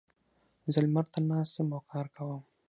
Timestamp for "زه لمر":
0.73-1.05